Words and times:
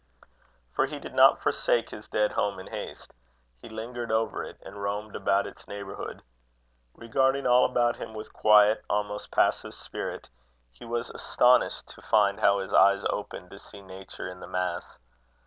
For 0.73 0.87
he 0.87 0.97
did 0.97 1.13
not 1.13 1.43
forsake 1.43 1.91
his 1.91 2.07
dead 2.07 2.31
home 2.31 2.57
in 2.57 2.65
haste. 2.65 3.13
He 3.61 3.69
lingered 3.69 4.11
over 4.11 4.43
it, 4.43 4.57
and 4.65 4.81
roamed 4.81 5.15
about 5.15 5.45
its 5.45 5.67
neighbourhood. 5.67 6.23
Regarding 6.95 7.45
all 7.45 7.65
about 7.65 7.97
him 7.97 8.15
with 8.15 8.33
quiet, 8.33 8.83
almost 8.89 9.29
passive 9.29 9.75
spirit, 9.75 10.27
he 10.71 10.85
was 10.85 11.11
astonished 11.11 11.87
to 11.89 12.01
find 12.01 12.39
how 12.39 12.57
his 12.57 12.73
eyes 12.73 13.05
opened 13.11 13.51
to 13.51 13.59
see 13.59 13.83
nature 13.83 14.27
in 14.27 14.39
the 14.39 14.47
mass. 14.47 14.97